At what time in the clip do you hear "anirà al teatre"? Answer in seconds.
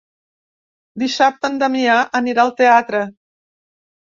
2.23-3.03